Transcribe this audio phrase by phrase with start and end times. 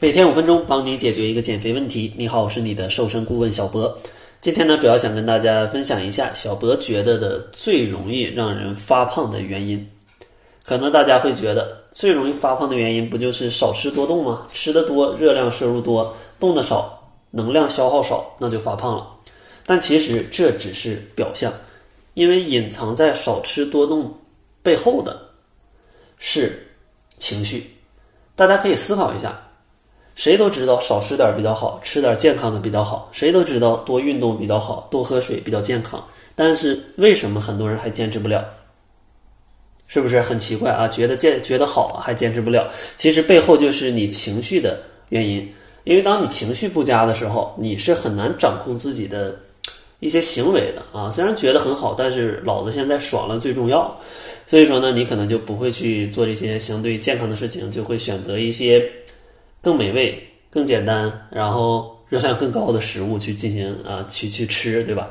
[0.00, 2.14] 每天五分钟，帮你解决一个减肥问题。
[2.16, 3.98] 你好，我是你的瘦身顾问小博。
[4.40, 9.84] 今天呢，主要想跟大家分享一下小博觉得的最容易让人发胖的原因。
[10.64, 14.46] 可能大家会觉得最容易发胖的原因不就是少吃多动吗？
[14.52, 19.04] 吃的多，热量摄入多，动的少，能量消耗少，那就发胖了。
[19.66, 21.52] 但其实这只是表象，
[22.14, 24.16] 因为隐藏在少吃多动
[24.62, 25.20] 背后的
[26.18, 26.64] 是
[27.16, 27.68] 情绪。
[28.36, 29.36] 大家可以思考一下。
[30.18, 33.08] 谁都知道少吃点比较好，吃点健康的比较好。
[33.12, 36.04] 谁都知道多运动比较好，多喝水比较健康。
[36.34, 38.44] 但是为什么很多人还坚持不了？
[39.86, 40.88] 是不是很奇怪啊？
[40.88, 42.68] 觉得健觉得好还坚持不了？
[42.96, 45.48] 其实背后就是你情绪的原因。
[45.84, 49.38] 因为当你情绪不佳的时候，你是很难掌控自己的
[50.00, 51.12] 一些行为的啊。
[51.12, 53.96] 虽然觉得很好，但是老子现在爽了最重要。
[54.48, 58.84] 所以说呢，你可能就不会去做这些相对健康的事情，就会选择一些。
[59.62, 65.08] 更美味、更简单，然后热量更高的食物去进行啊，去去吃，对吧？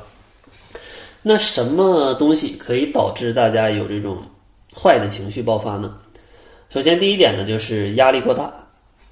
[1.21, 4.17] 那什么东西可以导致大家有这种
[4.73, 5.95] 坏的情绪爆发呢？
[6.69, 8.53] 首先，第一点呢，就是压力过大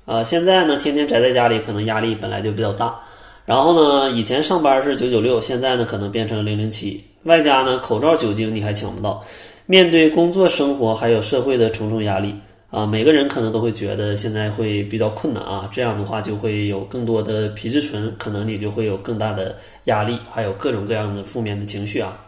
[0.05, 0.23] 啊。
[0.23, 2.99] 现在呢，天天宅在家里，可能压力本来就比较大。
[3.45, 9.23] 然后呢，以前上班是九九六，现在呢，可能变成零零七，外加呢，口罩、酒精你还抢不到。
[9.67, 12.33] 面对工作、生活还有社会的重重压力。
[12.75, 22.19] 啊，每个人可能都会觉得现在会比较困难啊，这样的话就会有更多的皮质醇，可能你就会有更大的压力，还有各种各样的负面的情绪啊。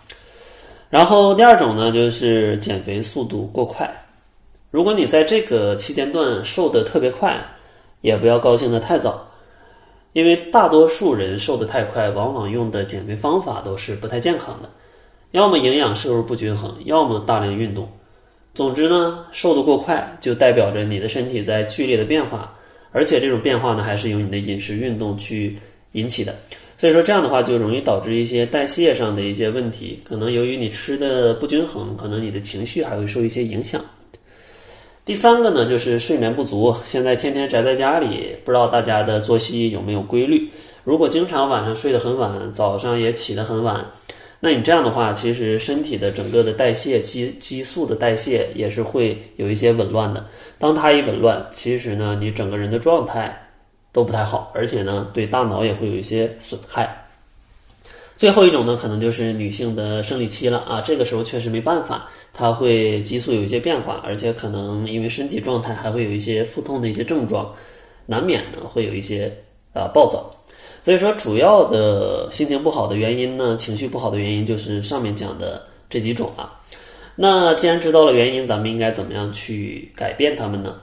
[0.90, 3.94] 然后第二种呢，就是减肥速度过快。
[4.72, 7.38] 如果你在这个期间段瘦的特别快，
[8.00, 9.28] 也不要高兴的太早，
[10.14, 14.70] 因为大多数人瘦的太快，往往用的减肥方法都是不太健康的，
[15.32, 17.86] 要么营养摄入不均衡，要么大量运动。
[18.58, 22.52] 总之呢，瘦得过快就代表着你的身体在剧烈的变化，
[22.92, 25.56] 而且这种变化呢，还是由你的饮食运动去
[25.92, 26.36] 引起的。
[26.76, 33.80] 所以说这样的话就容易导致一些代谢上的一些问题，可能由于你吃的不均衡，可能你的情绪还会受一些影响。
[35.06, 36.76] 第三个呢，就是睡眠不足。
[36.84, 40.50] 现在天天宅在家里，不知道大家的作息有没有规律？
[40.84, 43.86] 如果经常晚上睡得很晚，早上也起得很晚。
[44.40, 50.26] 那你这样的话，其实身体的整个的代谢激激素的代谢也是会有一些紊乱的。
[50.60, 53.36] 当它一紊乱，其实呢，你整个人的状态
[53.92, 57.06] 都不太好，而且呢，对大脑也会有一些损害。
[58.16, 67.52] 最后一种呢，可能就是女性的生理期了啊，这个时候确实没办法，它会激素有一些变化，而且可能因为身体状态还会有一些腹痛的一些症状，
[68.06, 69.32] 难免呢会有一些
[69.74, 70.32] 啊暴躁。
[70.88, 76.62] 所以说，主要的心情不好的原因呢，情绪不好的原因就是上面讲的这几种啊。
[77.14, 80.78] 那既然知道了原因，咱们应该怎么样去改变它们呢？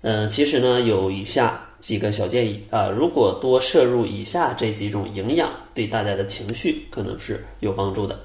[0.00, 2.88] 嗯，其实呢，有以下几个小建议啊。
[2.88, 8.18] 如果多摄入以下这几种营养，对大家的情绪可能是有帮助的。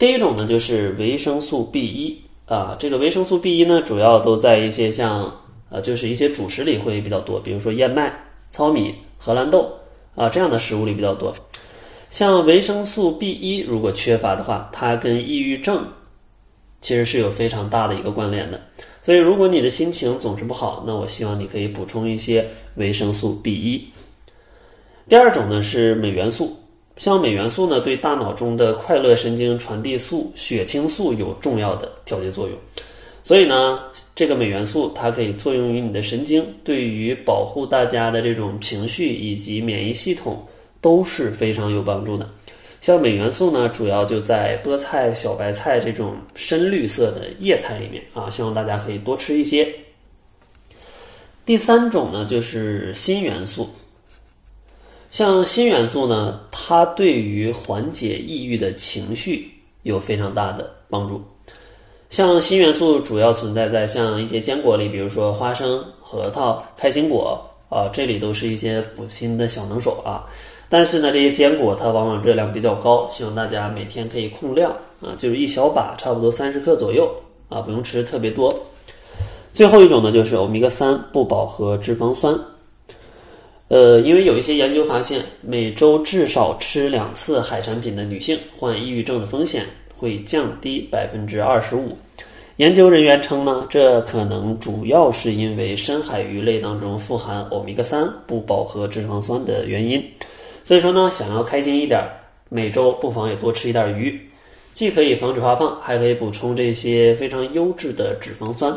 [0.00, 2.76] 第一种呢，就是维生素 B 一啊。
[2.76, 5.32] 这个维生素 B 一呢，主要都在一些像
[5.70, 8.12] 呃，就是一些主食里会比较多，比如说燕麦、
[8.50, 8.92] 糙米。
[9.18, 9.70] 荷兰豆
[10.14, 11.34] 啊，这样的食物里比较多。
[12.10, 15.86] 像维生素 B 一如果缺乏的话，它跟抑郁症
[16.80, 18.60] 其实是有非常大的一个关联的。
[19.02, 23.88] 所以，如果你的心情总是不好，那我希望你可以补充一些维生素 B 一。
[25.08, 26.56] 第二种呢是镁元素，
[26.96, 32.56] 像镁元素呢对大脑中的快乐神经传递素血清素有重要的调节作用。
[33.26, 33.82] 所以呢，
[34.14, 40.46] 这个镁元素它可以作用于你的神经，对于保护大家的这种情绪以及免疫系统
[40.80, 42.30] 都是非常有帮助的。
[42.80, 49.68] 像镁元素呢，主要就在菠菜、小白菜这种深绿色的叶菜里面啊，希望大家可以多吃一些。
[51.44, 53.68] 第三种呢，就是锌元素。
[55.10, 59.50] 像锌元素呢，它对于缓解抑郁的情绪
[59.82, 61.20] 有非常大的帮助。
[62.16, 67.38] 像锌元素主要存在在像一些坚果里，比如说花生、核桃、开心果
[67.68, 70.24] 啊，这里都是一些补锌的小能手啊。
[70.70, 74.72] 但是呢，这些坚果它往往热量比较高，希望大家每天可以控量
[75.02, 77.06] 啊，就是一小把，差不多三十克左右
[77.50, 78.58] 啊，不用吃特别多。
[79.52, 82.34] 最后一种呢，就是欧米伽三不饱和脂肪酸。
[83.68, 89.66] 呃，因为有一些研究发现，每周至少吃两次海产品的女性，患抑郁症的风险。
[89.96, 91.96] 会降低百分之二十五。
[92.56, 100.02] 研究人员称呢，这可能主要是因为深海鱼类当中富含欧米伽三不饱和脂肪酸的原因。
[100.64, 102.02] 所以说呢，想要开心一点，
[102.48, 104.18] 每周不妨也多吃一点鱼，
[104.72, 108.74] 既可以防止发胖，还可以补充这些非常优质的脂肪酸。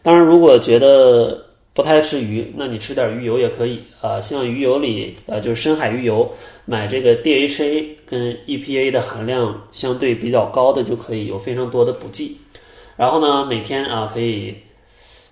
[0.00, 1.44] 当然，如果觉得
[1.78, 4.20] 不太爱吃鱼，那你吃点鱼油也可以啊。
[4.20, 6.28] 像鱼油里啊，就是深海鱼油，
[6.64, 12.36] 买这个 DHA 跟 EPA 的含量相对比较高的就可以，有非常多的补剂。
[12.96, 14.52] 然后呢，每天啊可以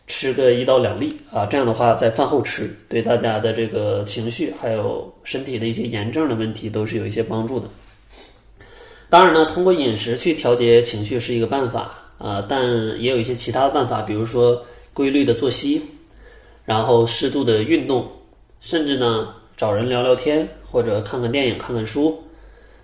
[0.06, 7.66] 吃个一到两粒啊，这样的话在饭后吃，对大家的这个情绪还有身体的一些炎症的问题都是有一些帮助的。
[9.10, 12.64] 当然呢，通过饮食去调节情绪是一个办法啊，但
[13.02, 14.64] 也有一些其他的办法，比如说
[14.94, 15.82] 规律的作息，
[16.66, 18.06] 然后适度的运动，
[18.60, 22.18] 甚至呢找人聊聊天，或者看看电影、看看书，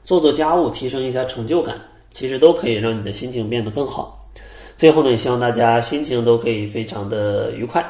[0.02, 1.78] 做做家务，提升一下成就感，
[2.10, 4.26] 其实都可以让你的心情变得更好。
[4.76, 7.84] 最后呢，也希望大家心情都可以非常的愉快。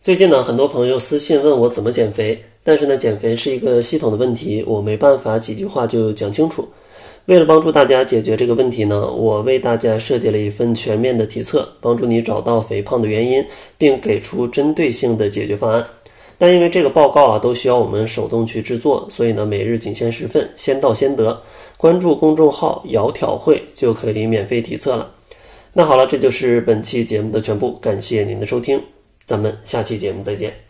[0.00, 6.68] 最近呢，很多朋友私信问我怎么减肥，但是呢，减肥是一个系统的问题，我没办法几句话就讲清楚。
[7.26, 13.44] 为了帮助大家解决这个问题呢，我为大家设计了一份全面的体测，帮助你找到肥胖的原因，
[13.76, 15.86] 并给出针对性的解决方案。
[16.38, 21.40] 但因为这个报告啊都需要我们手动去制作，所以呢每日仅限十份，先到先得。
[21.76, 25.10] 关注公众号“窈窕会”就可以免费体测了。
[25.72, 28.80] 那好了，这就是本期节目的全部，感谢您的收听，
[29.24, 30.67] 咱们下期节目再见。